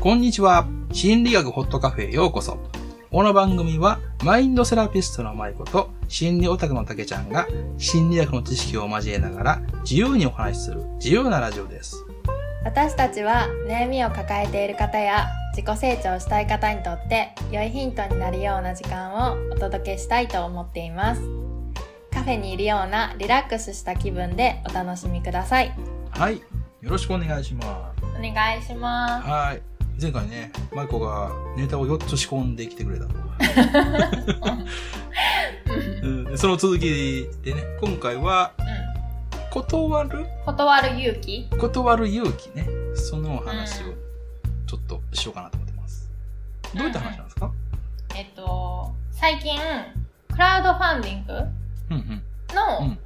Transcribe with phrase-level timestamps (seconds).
[0.00, 0.66] こんにちは。
[0.92, 2.56] 心理学ホットカフェへようこそ。
[3.10, 7.46] この番組は、マインドセラピストの舞子と、心理オタクの竹ちゃんが、
[7.76, 12.02] 心理学の知識を交えながら、自由にお話しする、自由なラジオです。
[12.64, 21.22] 私たちは悩みを抱えている方や自己成長したい方にとって良いヒントになるような時間をお届けしたいと思っています
[22.12, 25.72] カフェにいるようなリラックスした気分でお楽しみください
[26.10, 26.36] はい。
[26.36, 28.04] よろしくお願いします。
[28.18, 29.69] お願いしまはい。
[30.00, 33.06] 前回ね、舞子がネタを4つ仕込んできてくれた
[36.02, 36.38] うん。
[36.38, 38.52] その続きでね、今回は、
[39.50, 40.26] 断る？
[40.46, 41.48] 断る勇気？
[41.50, 42.66] 断る勇気ね。
[42.94, 43.86] そのお話を
[44.66, 46.08] ちょっとしようかなと思ってます。
[46.74, 47.52] どういった話なんですか？
[48.14, 49.58] えっと最近
[50.32, 51.32] クラウドファンディング
[51.90, 52.22] うんうん。
[52.54, 52.98] のうん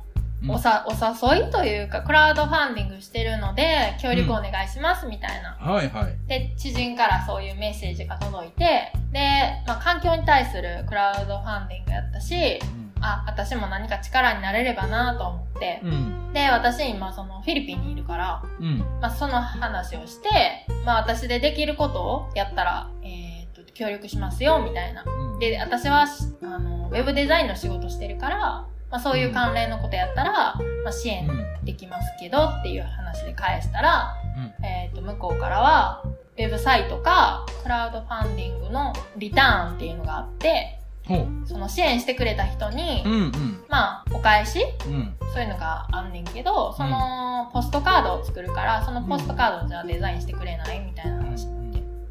[0.48, 6.28] おさ、お誘いというかクラウドファンディングしてるので協力お願いしますみたいなはいはい。
[6.28, 12.60] で、知人からそういうメッセージが届いて、で、まあ、環境に対するクラウドファンディングやったし、
[13.00, 16.32] あ、私も何か力になれればなと思って、うん。
[16.32, 18.78] で、私今そのフィリピンにいるから、うん。
[19.00, 25.04] まあ、その話をして、まあ、私でできることをやったら、えーっと、協力しますよ、みたいな。
[25.04, 25.38] うん。
[25.38, 26.06] で、私は、
[26.42, 31.64] あの、ウェブデザインの仕事してるから、まあ、そういう関連のことやったら、まあ、支援うん。
[31.64, 34.14] できますけどっていう話で返したら、
[34.61, 34.64] うん。
[34.64, 36.05] えっ、と、向こうからは、
[36.37, 40.78] ウェブサイトか、クラウドファンディングのリターンっていうのがあって。
[41.45, 43.65] その支援してくれた人に、うんうん。
[43.69, 45.17] まあ、お返しうん。
[45.34, 51.48] そういうのがあんねんけど、その、ポストカードを作るから、そのポストカードをじゃあデザインしてくれないみたいな話。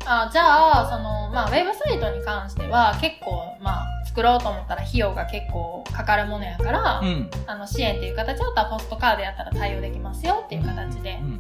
[0.06, 7.30] あじゃあ、その、まあ、ウェブサイトに関しては、結構、まあ、作ろうと思ったら費用が結構かかるものやから、うん。
[7.48, 11.40] あの、支援っていう形だったらポストカードやったら対応できますよっていう形でう、ん。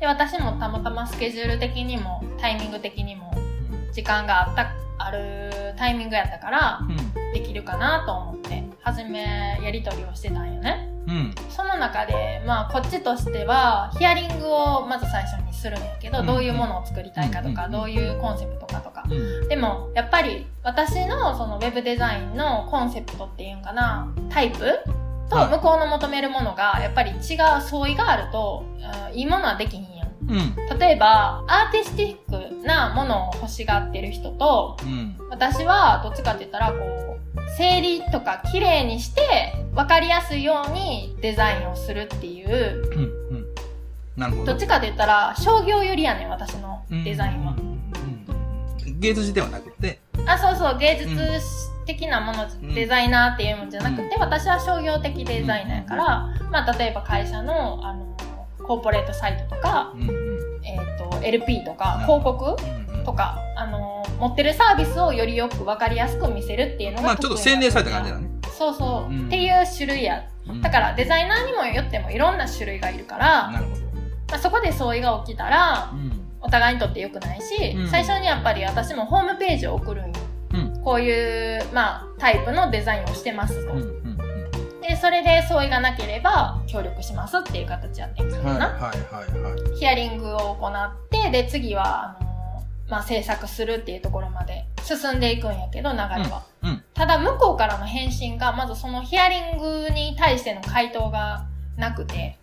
[0.00, 3.92] で、私もたまたまスケジュール的にも、タイミング的にも、うん。
[3.92, 7.32] 時間があった、あるタイミングやったから、うん。
[7.32, 10.87] できるかなと思って、初めやり取りをしてたんよね。
[11.08, 11.34] うん。
[11.48, 19.04] その中で、まあ、こっちとしては、ヒアリングをまず最初にするんやけど、うんどういうものを作りたいかとか、うんどういうコンセプトかとか。
[19.08, 19.14] う
[19.44, 19.48] ん。
[19.48, 24.78] でも、やっぱり、私のそのウェブデザインのコンセプトっていうんかな、タイプ？
[25.30, 27.18] とはい向こうの求めるものが、やっぱり違う
[27.60, 28.64] 相違があると、
[29.10, 29.97] うんいいものはできひん。
[30.28, 30.78] うん。
[30.78, 35.16] 例えば、アーティスティックなものを欲しがってる人と、うん。
[35.30, 43.36] 私はどっちかって言ったら、こう、整理とか綺麗にして、分かりやすいようにデザインをするっていう、うん。
[43.36, 43.46] うん。
[44.16, 44.44] なるほど。
[44.46, 47.52] どっちかって言ったら、商業寄りやねん、私のデザインは。
[47.52, 47.58] うん。
[47.58, 47.78] うん
[48.98, 51.16] 芸術ではなくて、あ、そうそう、芸術
[51.86, 56.04] 的なもの、んデザイナーっていうんじゃなくて、私は商業的デザイナーやから、
[56.50, 58.07] まあ、例えば会社の、あの、
[58.68, 60.02] コーポレートサイトとか、うん。
[60.02, 60.64] うん。
[60.64, 62.56] えっ、と、LP とかうん、広告
[62.92, 63.04] うん。
[63.04, 68.26] とか、あの、持ってるサービスをよりよく分かりやすく見せるっていうのがまあちょっと洗練された感じだね。
[68.26, 68.28] ね。
[68.50, 70.24] そうそう、うんっていう種類や。
[70.48, 73.80] うんだからデザイナーにもよってもいろんな種類がいるから、なるほど。
[74.30, 76.12] まあ、そこで相違が起きたら、うん。
[76.40, 80.12] お互いにとって良くないし、うん最初にやっぱり私もホームページを送るんよ。
[80.54, 80.82] うん。
[80.82, 83.74] こういう、まあ、タイプのデザインをしてますと。
[84.88, 88.66] で、それで相違がなければ協力しますっていう形やってんけどはいはいな。
[88.68, 88.98] はい
[89.42, 89.76] はい。
[89.76, 96.42] ヒアリングを行って、で、次は、あのまあ、制作するっていうところまで進んでいくんやけど、流れは。
[96.62, 102.36] うんうんただ、向こうからの返信が、まずそのヒアリングに対しての回答がなくて。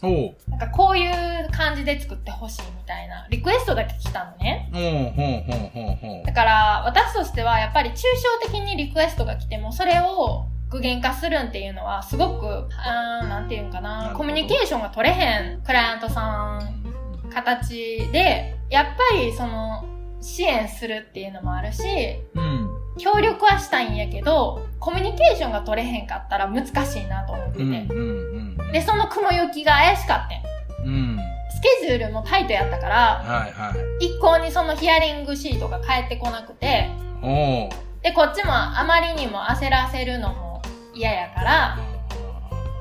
[0.47, 6.23] なんかこういう感じで作ってほしいみたいな、リクエストだけ来たのね。
[6.25, 16.85] だから、私としては、やっぱり抽象的にリクエストが来ても、それを具現化するんっていうのは、すごく、あーなんていうんかなコミュニケーションが取れへんクライアントさん
[17.33, 19.85] 形で、やっぱりその、
[20.21, 21.83] 支援するっていうのもあるし、
[22.33, 22.69] うん。
[22.97, 27.63] 協力はしたいんやけど、コミュニケーションが取れへんかったら難しいなと思ってて。
[27.63, 27.71] うん。
[27.71, 28.57] うん。
[28.57, 28.71] うん。
[28.71, 30.87] で、その雲行きが怪しかってん。
[30.87, 31.19] うん。
[31.51, 34.05] スケジュールもタイトやったから、はいはい。
[34.05, 36.89] 一向にそのヒアリングシートが返ってこなくて。
[38.01, 40.54] で、こっちもあまりにも焦らせるのも
[40.95, 41.77] 嫌やから、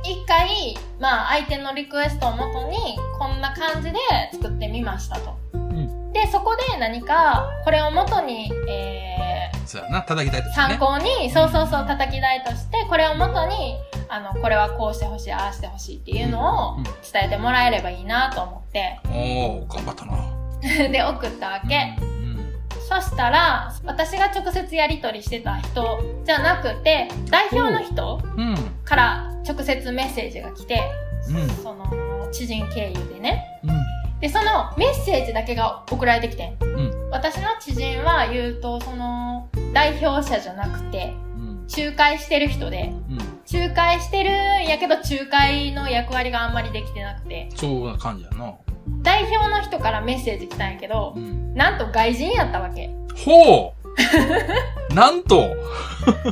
[0.05, 2.77] 一回、まあ相手のリクエストをもとに、
[3.19, 3.99] こんな感じで
[4.33, 5.33] 作ってみましたと。
[5.57, 10.79] んで、そこで何か、これをもとに、えそうやな、叩きたいとー、してね参。
[10.79, 13.77] 考に、そうそうそう叩き台として、これをもとに、
[14.09, 16.93] あの、これはこうしてほしい、ああしてほしいっていうのをうん伝
[17.25, 20.15] えてもらえればいいなと思って、おお頑張ったな。
[20.91, 21.97] で、送ったわけ。
[22.91, 23.03] うん。
[23.03, 28.57] そしたら、私が直接やり取りしてた人じゃなくて、代表の人うん。
[28.85, 30.83] から直接メッセージが来て、
[31.29, 33.61] うんその、知人経由でね。
[33.65, 34.21] うん。
[34.21, 36.53] で、そのメッセージだけが送られてきてん。
[36.53, 41.67] ん私の知人は言うと、その、代表者じゃなくて、うん。
[41.67, 43.19] 仲介してる人で、うん。
[43.53, 48.55] 仲介してるんやけど、仲介の役割があんまりできてなくて、そうな感じやな。
[49.03, 51.55] 代表の人からメッセージ来たんやけどう、ん。
[51.55, 52.91] なんと外人やったわけ。
[53.17, 53.85] ほう
[54.95, 55.49] なんと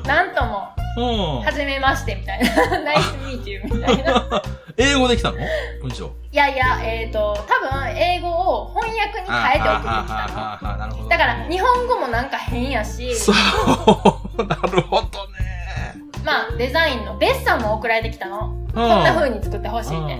[0.04, 1.52] なんとも、うんは。
[1.52, 2.80] じめましてみたいな。
[2.80, 4.42] ナイスミーティーみたいな。
[4.76, 5.38] 英語できたの？
[5.80, 6.10] 文章。
[6.32, 11.08] いやいや、えっ、と、多分、英語を翻訳に変えて送ってきたの。
[11.08, 13.34] だから、日本語もなんか変やし、そう、
[14.44, 15.42] なるほどね。
[16.24, 18.38] まあ、デザインのデッサンも送られてきたの。
[18.38, 20.16] ここんな風に作ってほしいって。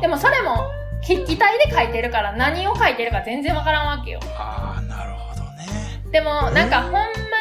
[0.00, 0.68] でもそれも、
[1.06, 4.20] 筆記体で書いてるから何を書いてるか全然わからんわけよ。
[4.36, 5.66] ああ、なるほどね。
[6.10, 7.00] でも、なんかほんま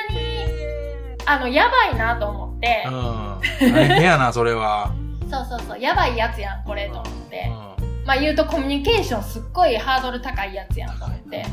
[0.09, 0.45] に、
[1.25, 3.73] あの、やばいなと思って、うん。
[3.73, 4.91] 大変やな、 それは。
[5.29, 7.51] そうそうそう、やばいやつやん、これと思って。
[7.67, 11.45] うまあ言うとコミュニケーションすっごいハードル高いやつやんと思って。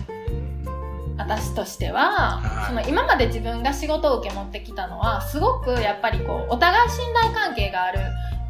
[1.18, 8.00] 私としては、はいその今まで自分が仕事を受け持ってきたのは、すごくやっぱりこう、お互い信頼関係がある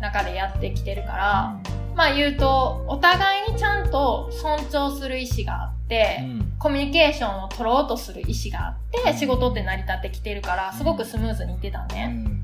[0.00, 1.56] 中でやってきてるから、
[1.98, 6.52] まあ言うと、お互いにちゃんと尊重する意思があって、うん。
[6.56, 12.06] コミュニケーションを取ろうとする意思があって、うん仕事って成り立ってきてるから、すごくスムーズにいってたうね。
[12.06, 12.42] ん。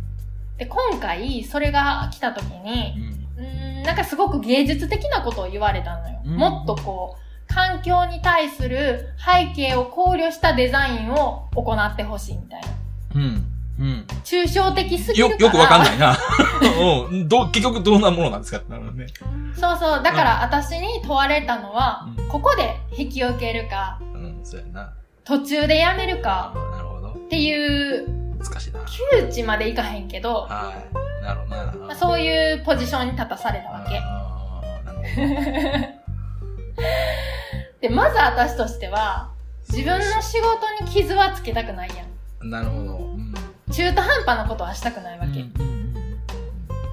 [0.58, 2.94] で、今回、それが来た時に、
[3.38, 3.80] うん。
[3.80, 6.20] ん、なんかすごく芸術的なことを言われたのよ。
[6.24, 12.68] うんもっとこう、環境に対する背景を考慮したデザインを行ってほしいみたいな。
[13.14, 13.53] うん。
[13.78, 14.06] うん。
[14.24, 15.36] 抽象的すぎるよ。
[15.36, 16.16] よくわかんないな。
[17.10, 17.28] うん。
[17.28, 18.62] どう、結局どんなものなんですか？
[18.68, 19.06] なるほどね。
[19.58, 20.02] そうそう。
[20.02, 24.92] だから私に問われたのは、うんここで引き受けるか、うん、そうやな。
[25.24, 27.08] 途中でやめるあかなるほど。
[27.12, 28.08] っていう、
[28.42, 28.80] 難しいな。
[29.20, 30.74] 窮地までいかへんけど、は
[31.22, 31.24] い。
[31.24, 31.56] なるほどな。
[31.56, 33.98] なるほどまあそういうポジションに立たされたわけ。
[33.98, 36.04] あー なるほど。
[37.80, 39.30] で、まず私としては、
[39.70, 42.04] 自分の仕事に傷はつけたくないや
[42.44, 42.50] ん。
[42.50, 43.00] なるほど。
[43.82, 43.94] うん。
[43.94, 45.40] 中途半端なことはしたくないわけ。
[45.40, 45.74] うん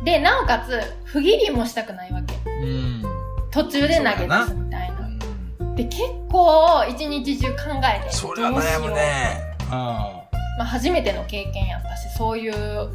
[0.04, 2.36] で、なおかつ、不義理もしたくないわけ。
[2.46, 3.04] うんうん。
[3.52, 4.14] 途中で投げ出
[4.48, 5.10] すみたいな。
[5.60, 5.76] うん。
[5.76, 8.12] で、結構、一日中考えて。
[8.12, 9.56] それは悩むね。
[9.70, 10.24] あ
[10.58, 12.90] まあ、初めての経験やったし、そういう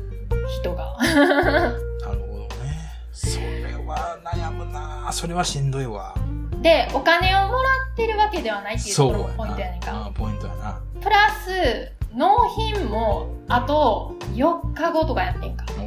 [0.61, 0.97] 人が。
[0.99, 1.05] あ。
[1.07, 2.93] なるほどね。
[3.13, 5.09] それは悩むな。
[5.13, 6.15] それはしんどいわ。
[6.61, 9.07] で、お金をもらってるわけではないっていうと。
[9.07, 10.11] ころがポイントやねんか。
[10.13, 10.81] ポイントやな。
[11.01, 15.67] プラス、納品も、あと、4日後とかやってんか。
[15.79, 15.85] おお。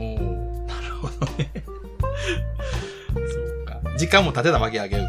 [0.67, 1.51] なるほどね。
[3.13, 3.21] そ
[3.63, 3.97] うか。
[3.97, 5.03] 時間も経てたわけやけど。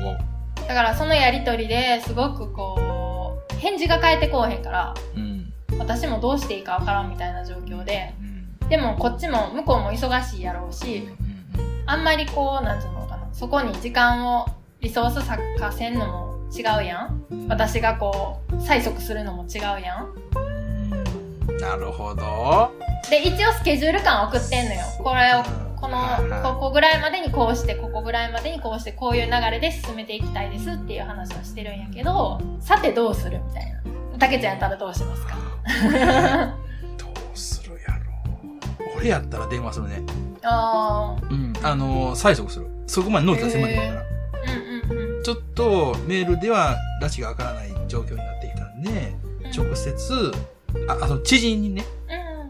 [0.67, 5.53] だから、そのやりとりですごくこう、返事が返ってこうへんから、うん。
[5.79, 8.15] 私もどうしていいかわからんみたいな状況で、
[8.63, 8.69] うん。
[8.71, 11.07] でもこっちも向こうも忙しいやろううんし、
[11.85, 14.47] あんまりこう、なんていうのかな、そこに時間を、
[14.81, 17.47] リソース割かせんのも違うやん。
[17.47, 20.40] 私がこう、催促するのも違うやん。
[21.61, 21.71] うん。
[21.71, 22.73] なるほど。
[23.11, 24.81] で、一応スケジュール感送ってんのよ。
[25.03, 25.43] これを、
[25.81, 25.99] この
[26.43, 33.81] ここぐらいまでにこうして、ここぐらいまでにこうして、こういう流れで進めていきたいですっていう話をしてるんやけど、さてどうするみたいな。
[34.19, 35.35] たけちゃんやったらどうしますか？
[36.99, 38.13] どうするやろ
[38.95, 38.99] う。
[38.99, 40.03] 俺やったら電話するね。
[40.43, 41.53] あー、うん。
[41.63, 42.67] あのー、催促する。
[42.87, 43.91] そこまで納期が迫ってるから。
[43.91, 43.95] う
[44.91, 45.23] んうんうん。
[45.23, 49.15] ちょっとメールでは拉致がわからない状況になってきたんで、
[49.57, 50.33] 直接、
[50.89, 51.85] あ、あの、知人にね、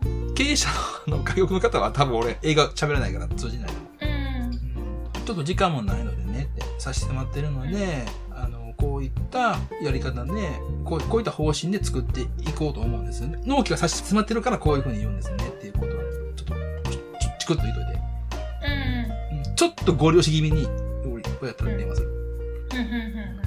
[0.03, 0.35] うん。
[0.35, 0.69] 経営者
[1.07, 3.71] の外国の方は多分俺英語喋れないから通じない
[4.03, 4.51] うん。
[4.51, 5.27] う。
[5.27, 10.33] ちょっと時間もないのでねってさせてもらってるので、あの、こういったやり方で、
[10.85, 13.41] こうこういった方針で作っていこうと思うんですよね。
[13.45, 16.03] 納期が差し迫ってるからこういうふうに言うんですねっていうことは、
[16.37, 16.55] ちょっと、
[16.91, 18.01] ちょチクッと言っといて。
[19.33, 19.47] うん。
[19.47, 20.67] うんちょっとご了承気味に、
[21.05, 22.21] 俺、こうやったら電話する。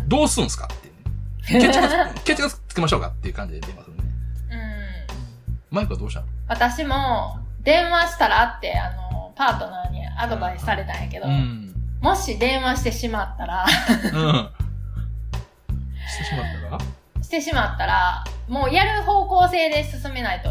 [0.08, 0.88] どうすんすかって
[1.58, 2.14] ね。
[2.24, 3.93] 決着、 つけましょうかっていう感じで電話する。
[5.74, 6.28] マイクはどうしたの？
[6.48, 11.74] 私も、電話したらって、あの、パートナーにアドバイスされたんやけど、うん。
[12.00, 14.50] もし電話してしまったら、うん。
[16.08, 17.24] してしまったら？
[17.24, 20.50] してしまったら、もうやる方向性で進めないと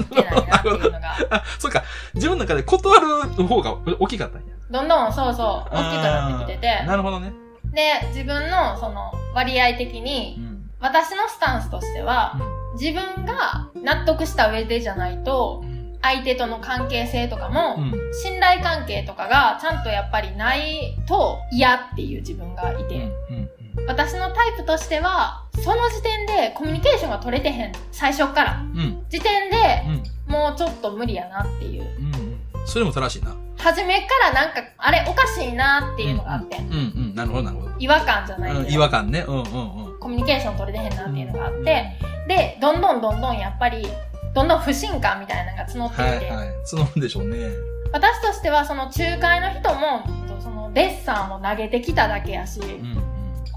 [0.00, 1.82] いけないなっていうのが、あ、 そっか。
[2.14, 3.06] 自分の中で断る
[3.46, 4.46] 方が大きかったんや。
[4.70, 7.32] どんどんそうそう、大きくなってきててなるほどね。
[7.74, 10.70] で、自分のその割合的うに、ん。
[10.80, 12.36] 私のスタンスとしては、
[12.74, 15.64] 自分が納得した上でじゃないと、
[16.02, 18.12] 相手との関係性とかも、うん。
[18.12, 23.48] 信頼関係とかがちゃんとやっぱりないと嫌っていう自分がいて、うん。
[23.86, 27.72] 私のタイプとしては、その時点でコミュニケーションが取れてへん。
[27.90, 28.60] 最初っから。
[28.60, 29.04] うん。
[29.08, 29.56] 時点で
[30.28, 30.32] うん。
[30.32, 31.82] もうちょっと無理やなっていう。
[31.82, 32.14] うん。
[32.14, 32.66] うん。
[32.66, 33.34] それも正しいな。
[33.56, 37.14] 初めからなんか、あれおかしいなっていうのがあって、うんうん。
[37.14, 37.74] なるほど、なるほど。
[37.78, 39.24] 違和感じゃない違和感ね。
[39.26, 39.98] うんうんうん。
[39.98, 41.98] コミュニケーション取れてへんなっていうのがあって、
[42.28, 43.88] で、どんどんどんどんやっぱり、
[44.34, 46.54] どんどん不信感みたいなのが募っていて、はいはい。
[46.64, 47.48] そうなんでしょうね。
[47.92, 50.04] 私としてはその仲介の人も、
[50.40, 53.02] そのデッサンを投げてきただけやし、うん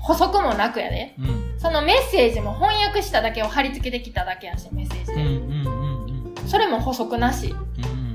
[0.03, 1.13] 補足もなくやで。
[1.19, 1.25] うん。
[1.25, 1.59] うん。
[1.59, 5.69] そのメッセージも翻訳しただけを貼り付けてきただけやし、メッセージうんで。
[5.69, 7.53] うんうんそれも補足なし。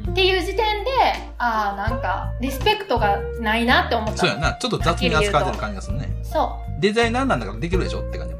[0.07, 0.11] うん。
[0.11, 0.91] っていう時点で、
[1.39, 4.19] ああ、なんか、リスペクトがないなって思ったの。
[4.19, 4.55] そうやな。
[4.55, 6.09] ちょっと雑に扱われてる感じがするね。
[6.23, 8.35] そデザイナーなんだからできるでしょって感じ。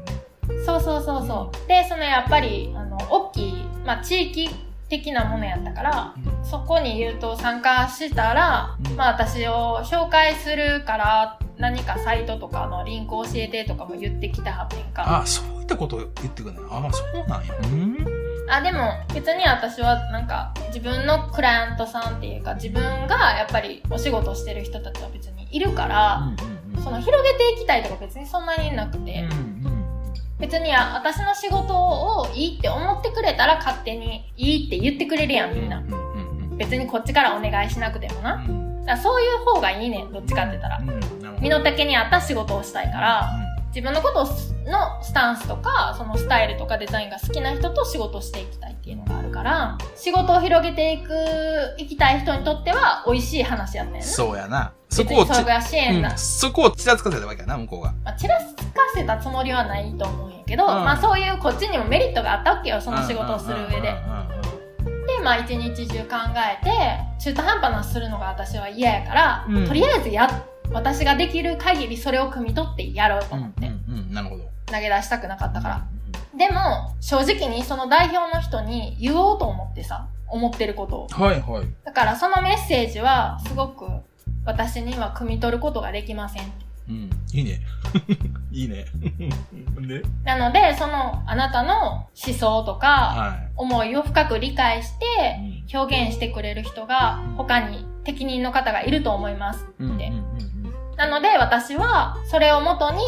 [0.67, 1.67] そうそうそうそう。
[1.69, 3.53] で、そのやっぱり、あの、大きい、
[3.85, 4.49] まあ、地域
[4.89, 15.03] 的なものやったから、そこに言うと参加したら、うんまあ私を紹介するから、何かサイトとかのリンク教えてとかも言ってきたはってんか。
[15.03, 16.59] ああ、そういったことを言ってくるね。
[16.69, 17.53] ああ、そうなんや。
[17.63, 17.97] うん。
[18.49, 26.33] あ、でも別に私はなんか自分のクライアントさんっていうか自分がやっぱりお仕事してる人たちは別にいるから、
[26.83, 29.27] その広げていきたいとか別にそんなになくて、
[30.39, 35.83] 別にあ私の仕事をいいって思ってくれたら勝手にいいって言ってくれるやんみんな。
[36.57, 38.45] 別にこっちからお願いしなくてもな。
[38.85, 40.79] だそういう方がいいねん、どっちかって言ったら。
[41.39, 43.29] 身の丈に合った仕事をしたいから、
[43.67, 44.25] 自分のこと
[44.69, 51.13] のスタンスとか、そのスタイルとかデザインが好きな人と仕事していきたいっていうのがあるから、仕事を広げていく、
[51.77, 54.01] いきたい人にとっては美味しい話やったよね。
[54.01, 54.73] そうやな。
[54.89, 57.93] そ別こをち、うんそこをちらつかせたわけやな、向こうが。
[58.03, 63.81] まあ、ちらつかせたつもりはないと思うんやけど、うんまあそういうこっちにもメリットがあったわけよ、その仕事をする上で。
[63.81, 63.93] で、
[65.23, 66.71] まあ一日中考えて、
[67.19, 70.29] 中途半端なするのが私は嫌やから、うんとりあえずや、
[70.71, 74.43] 私ができる限りそれを汲み取ってやろうとうん思って、うんうん、なるほど。
[74.65, 75.85] 投げ出したくなかったから。
[76.37, 81.07] でも、正直にその代表の人に言おうと思ってさ、思ってることを。
[81.07, 81.67] はいはい。
[81.83, 83.85] だからそのメッセージは、すごく
[84.47, 86.51] 私には汲み取ることができません。
[86.89, 87.09] うん。
[87.33, 87.59] いいね。
[88.49, 88.85] いいね。
[89.85, 95.75] で なので、その、あなたの思想とか、は思いを深く理解して、い。
[95.75, 99.89] 表現してくれる人が、他に適任の方がいると思いますうん。
[99.89, 100.07] うんって。
[100.07, 100.27] うん
[100.95, 102.99] なので、私は、それをもとに、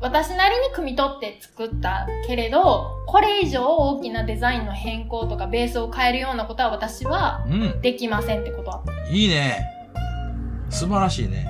[0.00, 7.62] 私なりに汲み取って作ったけれど、これ以上大きなデザインの変更とかベースを変えるようなことは私はうん。
[7.62, 7.80] うん。
[7.82, 8.82] できませんってことは。
[9.10, 9.75] いいね。
[10.70, 11.46] 素晴らしいね。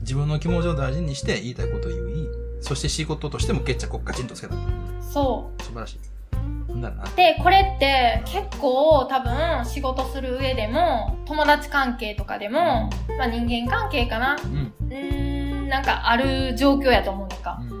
[0.00, 2.28] 自分の気持ちを大事にして言いたいことを言い、
[2.60, 4.54] そして仕事としても決着をカチンとつけた。
[5.00, 6.72] そ素晴らしい。
[6.72, 7.04] なんだろうな。
[7.04, 7.16] う。
[7.16, 14.36] で、これって結構多分仕事する上でも、友達関係とかでも、まあ人間関係かな。
[14.42, 14.72] うん。
[14.80, 17.64] うーん、なんかある状況やと思うのかう。
[17.64, 17.75] んうん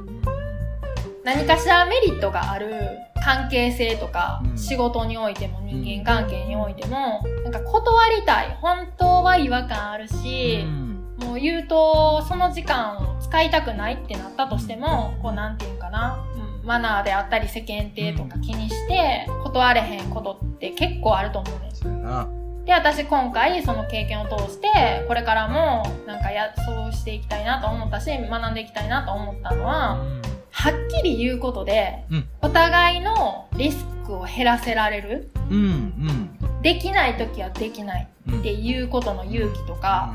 [1.26, 2.70] 何かしらメリットがある
[3.24, 8.56] 関係性とか、うん仕事においても人間関係においても、なんか断りたい。
[8.60, 10.64] 本当は違和感あるし、
[11.18, 21.74] もう言うと、その時間を使いたくないってなったとしても、こうなんていうんかな、うんマナーであったり世間体とか気にして、断れへんことって結構あると思うねん。
[21.74, 22.28] そうやな。
[22.64, 24.68] で、私今回その経験を通して、
[25.06, 29.98] これからもなんかや、そうしていきたいなと思ったし、学んでいきたいなと思ったのは、
[30.58, 35.30] はっきり言うことで、うんお互いのリスクを減らせられる。
[35.50, 36.30] うんうん
[36.62, 38.40] できない時はできないうん。
[38.40, 40.14] っていうことの勇気とうんか、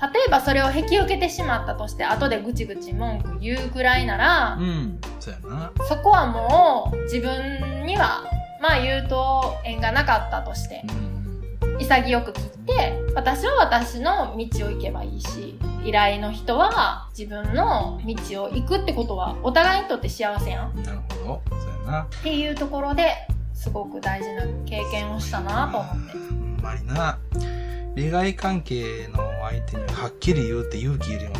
[0.00, 4.64] 例えばそれを引き受けてしまったとして、後でぐちぐち文句言うぐらいならうん。
[4.64, 5.00] う、ん。
[5.18, 5.72] そな。
[5.88, 8.22] そこはもう自分には、
[8.62, 11.05] まあ言うと縁がなかったとしてう、ん
[11.78, 20.82] 潔く切って、私は私の道を行けばいいし、依頼の人は自分の道を行くってことはお互いにとって幸せやん。
[20.82, 21.42] なるほど。
[21.50, 22.02] そうやな。
[22.02, 23.14] っていうところで
[23.54, 26.12] すごく大事な経験をしたなと思って。
[26.12, 27.18] ほんまにな。
[27.94, 31.36] 利害関係の相手にはっきり言うって勇気いるよね。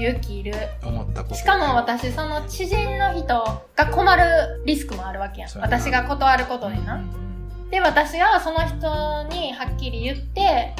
[0.00, 0.54] 勇気いる。
[0.84, 1.34] 思ったこと。
[1.34, 5.50] しかも私、その知人の人が困るリスクもあるわけやん。
[5.58, 6.94] 私が断ることでな。
[6.94, 7.27] うん
[7.70, 10.74] で、私がその人にはっきり言って、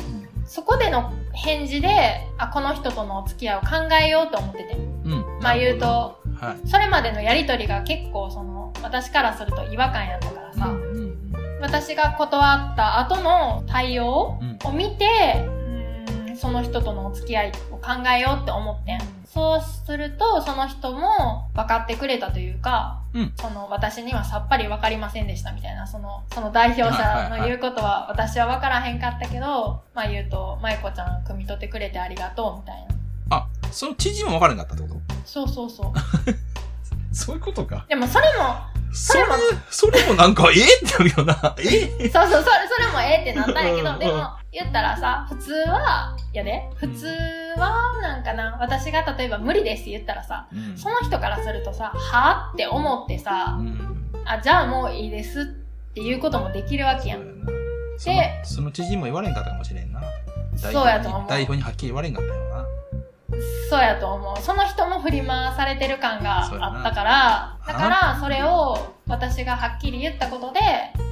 [0.46, 3.66] そこでの返事で、あ、この人とのお付き合いを考
[4.02, 4.76] えようと思ってて。
[5.04, 5.12] うん。
[5.12, 5.40] うん。
[5.40, 6.68] まあ言うと、はい。
[6.68, 11.18] それまでのやりとりが結構その、私からすると違和感やったからさ、うんうん
[11.60, 15.04] 私が断った後の対応うんを見て、
[15.44, 15.57] うーん
[16.38, 19.00] その人とのお付き合いを考えようって思ってん。
[19.26, 32.86] そうすると、その人も分かってくれたというか、うんその私にはさっぱり分かりませんでしたみたいな、その、その代表者の言うことは私は分からへんかったけど、まあ言うと、舞子ちゃん汲み取ってくれてありがとうみたい
[33.30, 33.36] な。
[33.36, 35.14] あ、その知人も分からなかったってこと？
[35.24, 35.92] そうそうそう。
[37.12, 37.84] そういうことか。
[37.88, 38.56] でもそれも、
[38.92, 39.34] それれも、
[39.70, 41.54] それもなんか、ええってなるよな。
[41.58, 47.06] えそうそう、それ、それもええってなったんやけど、うんでも、言ったらさ、普通は、やで、普通
[47.56, 53.96] は、なんかな、私が例えば無理ですって言ったらさ、うんその人からするとさ、はぁって思ってさう、ん。
[54.24, 55.44] あ、じゃあもういいですっ
[55.94, 57.46] ていうこともできるわけやん。
[57.98, 60.00] そうやなそのその知人も言われんかったかもしれんな。
[60.56, 61.28] そうやと思う。
[61.28, 62.64] 代表にはっきり言われんかったよな。
[63.68, 64.36] そうやと思う。
[64.40, 70.60] その人も振り回されてる感があったから、だからそれを私がはっきり言ったことで、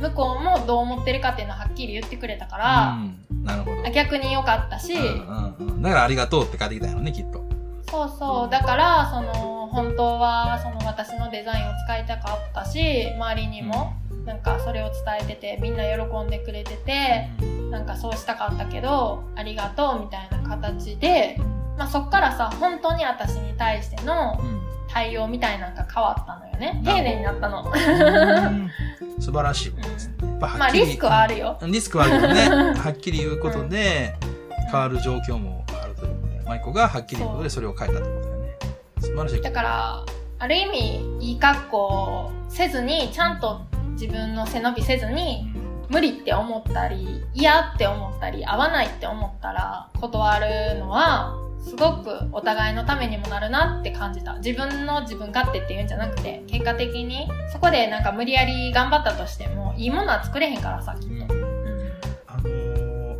[0.01, 3.26] 向こうもどう思ってるかっていうのをはっきり言ってくれたから、うん。
[3.47, 3.91] なるほど。
[3.91, 5.83] 逆に良かったし、うんうんうん。
[5.83, 7.45] だからありがとうって書いてきたんやろね、きっと。
[7.89, 8.51] そうそう。
[8.51, 17.31] だから、その、本当は、その私のデザインを使いたかったし、周りにも、なんかそれを伝えてて、みんな喜んでくれてて、
[17.71, 21.39] なんかそうしたかったけど、ありがとうみたいな形で、
[21.79, 24.56] まあそっからさ、本当に私に対してのうん。
[24.97, 26.81] 対応みたいなのが変わったのよね。
[26.83, 27.63] 丁寧になったの。
[27.65, 28.71] うん
[29.19, 30.15] 素晴らしいことですね。
[30.41, 31.59] まあリスクはあるよ。
[31.67, 32.49] リスクはあるけどね。
[32.81, 34.15] はっきり言うことで、
[34.71, 38.59] 変わる状況もあるということで、マイコがはっきり言うことでそれを変えたってことだよね。
[39.01, 39.43] 素晴らしい。
[39.43, 40.05] だから、
[40.39, 43.61] ある意味、いい格好せずに、ちゃんと
[43.93, 45.53] 自分の背伸びせずに、
[45.91, 54.35] 無理って思ったり、嫌って思ったり、合わないって思ったら、断るのは、すごくお互いのためにもなるなって感じた。
[54.35, 61.35] 自分の自分勝手っていうんじゃなくて、結果的に、そこでなんか無理やり頑張ったとしても、いいものは作れへんからさ、きっと。
[61.35, 61.93] うんうん
[62.29, 62.49] あの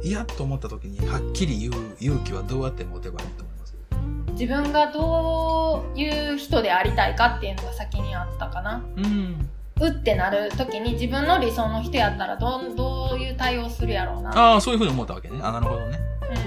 [0.01, 3.77] ー、嫌と思った時にはっきり言う勇気はどうやって持てばいいと思います？
[4.33, 8.85] 自分がどういう人でありたいかっていうのが先にあったかな。
[8.97, 9.49] うん。
[9.81, 14.31] うってなる時に自分の理想の人やったらどうどういう対応するやろうな。
[14.53, 15.39] ああ、そういうふうに思ったわけね。
[15.43, 15.99] あなるほどね。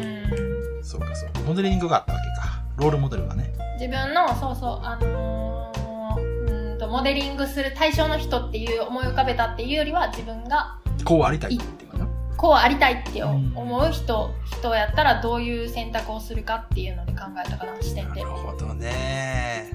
[0.02, 1.39] うんそうかそうか。
[1.50, 2.62] モデリングがあったわけか。
[2.78, 3.52] ロールモデルがね。
[3.80, 12.08] 自分のそうそうあのーうーんとモデリングする対象の人っていう思い浮かべたっていうよりは自分がこうありたいっていうかな。
[12.38, 18.36] こうありたいってうん思う人、人やったらどういう選択をするかっていうので考えたかな視点でなる。
[18.36, 19.72] ほどね。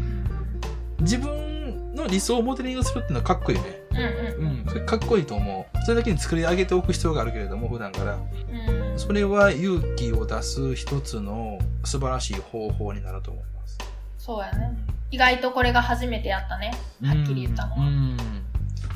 [1.00, 3.70] 自分の理想をモデリングするっていうのはかっこいいよね。
[3.90, 4.66] うんうんうん。
[4.68, 5.84] それかっこいいと思う。
[5.84, 8.14] それだけに作り上げておく必要があるけれども、普段から。
[8.14, 8.16] う
[8.80, 13.78] んそれは勇気を出す一つの素晴らしい方法になると思います。
[14.18, 14.76] そうやね。
[15.11, 16.72] 意外とこれが初めてやったね。
[17.02, 17.87] はっきり言ったのは。
[17.87, 18.16] うん。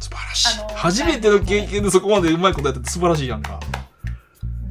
[0.01, 0.61] 素晴らしい。
[0.61, 3.61] あの初めての経験でそこまでうまいことやってて素晴らしいやんか。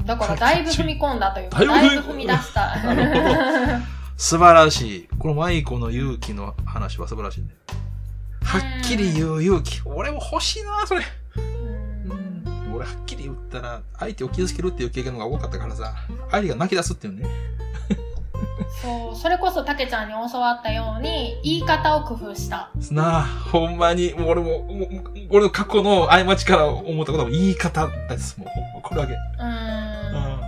[0.06, 2.82] だからだいぶ踏み込んだというか、だいぶ踏み出した。
[2.82, 3.84] なる
[4.16, 5.08] 素晴らしい。
[5.20, 7.50] このマイコの勇気の話は素晴らしいね。
[8.42, 9.82] はっきり言う勇気。
[9.86, 11.02] 俺も欲しいな、それ。
[12.78, 15.94] うん俺はっきり言ったら、相手を傷つけるっていう経験の方が多かったからさ、
[16.32, 17.28] 相手が泣き出すっていうね。
[18.82, 22.70] そう、それこそたけちゃんに教わったように、言い方を工夫した。
[22.92, 28.40] なあ、ほんまに、もう俺も、もう俺の過去の過ちから思ったことも言い方です。
[28.40, 29.14] もう、ほんまこれだけ。
[29.14, 30.42] うーん。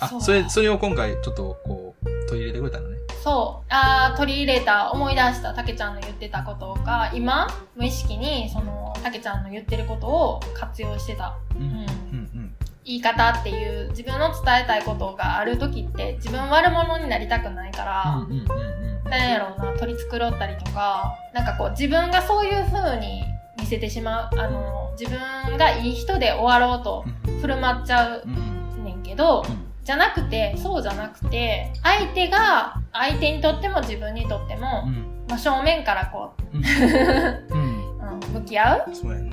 [0.00, 2.96] あ、そうそれ、それを今回ちょっとこう、取り入れてくれたのね。
[3.22, 3.66] そう。
[3.68, 11.36] あー取り入れた、思い出したたけちゃんの言ってたことが、今、無意識に、その、たけちゃんの言ってることを活用してた。
[11.54, 18.24] うんうんうん、言い方っていう、自分の伝えたいことがある時って、自分悪者になりたくないから、うん。
[18.24, 23.22] うんうんうんなんやろうな、取り繕ったりとか、なんかこう自分がそういう風に
[23.58, 27.40] 見せてしまう、あの、自分がいい人で終わろうとうん。
[27.40, 28.84] 振る舞っちゃううん。
[28.84, 35.26] ねんけど、うんじゃなくて、そうじゃなくて、相手が、相手にとっても自分にとっても、うん。
[35.28, 37.73] まあ、正面からこう、うん。
[38.14, 39.24] うん、向き合う、そうやね。
[39.28, 39.32] うん、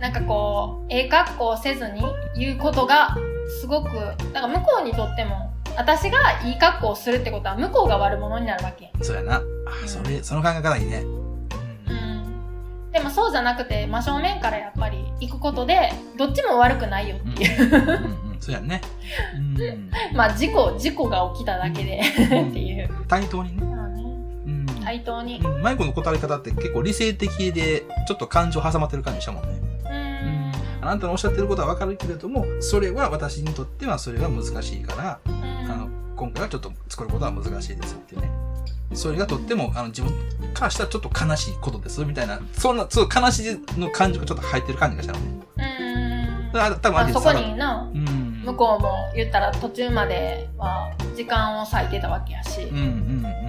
[0.00, 2.02] なんかこう、ええ格好せずに
[2.36, 3.16] 言うことが、
[3.60, 3.90] すごく、
[4.32, 8.90] だから向こうにとっても、私がいい格好をするってことは向こうが悪者になるわけ。
[9.02, 9.36] そうやな。
[9.36, 9.42] あ、
[9.86, 10.98] それ、その考え方いいね。
[11.00, 11.26] うん
[12.96, 17.32] でもそうじゃなくて真正面からやっぱり行くことでどっちも悪くないようん。
[17.32, 18.30] っていう、うん。
[18.30, 18.36] うん。
[18.40, 18.80] そうやね。
[19.34, 19.90] うん。
[20.16, 23.75] まあ事故事故が起きただけでうんっていう、対等にね。
[24.86, 29.60] 対等にうんマイコの答え方って結構理性的で、ちょっと感情挟まってる感じしたもんね。
[29.84, 35.34] うんあなたのおっしゃってることはわかるけれども、それは私にとってはそれは難しいから、うん
[35.68, 38.30] あの、今回はちょっと作ることは難しいですっていうね。
[38.94, 40.12] それがとっても、あの、自分
[40.54, 45.26] からしたらちょっと悲しいことです、みたいな、そんな、そう、悲しいの感情がちょっと入ってる感じがしたのね。
[45.56, 48.42] うんだから多分まあ、相手そこさになうん。
[48.44, 52.86] 向こうも言ったら途中までは時間を割いてたわけやし、うんうんう
[53.42, 53.45] ん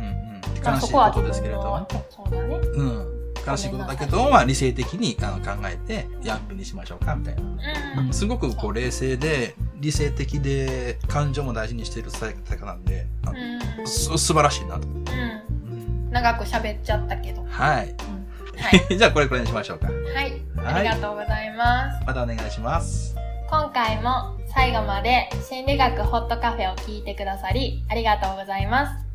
[0.66, 1.88] 悲しいそことですけれども。
[2.10, 3.18] そうだねうん。
[3.48, 7.42] 悲しいことだけど、まあ理性的にあの考えて、やんぷにしましょうか、みたいな。
[8.02, 13.40] うんすごくこう冷静で、理性的で、感情も大事にしている伝え方なんで、あの
[13.80, 14.88] うんす素晴らしいなと。
[14.88, 15.48] うんうん
[16.12, 17.96] 長く喋っちゃったけど、はい。
[18.58, 19.88] はい、 じゃあこれくらいにしましょうか。
[19.88, 23.16] はい、はいありがとうございますまたお願いします。
[23.50, 29.07] 今回も最後まで心理学ホットカフェを聞いてくださりありがとうございます。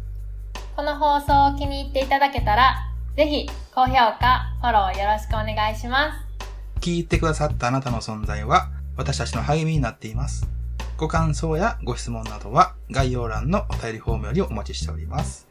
[0.83, 2.75] この放送を気に入っていただけたら、
[3.17, 6.81] ぜひ高評価、フォローよろしくお願いします。
[6.81, 10.49] 聞いてくださったあなたの存在は私たちの励みになっています。
[10.97, 15.47] ご感想やご質問などは概要欄のお便りフォームよりお待ちしております。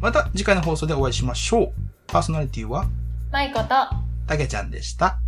[0.00, 1.72] また次回の放送でお会いしましょう。
[2.06, 2.86] パーソナリティは
[3.30, 3.68] マイコと
[4.26, 5.18] たけちゃんでした。